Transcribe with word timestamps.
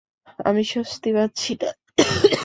আমি 0.45 0.61
স্বস্তি 0.63 1.09
পাচ্ছি 1.13 1.51
না। 1.61 1.69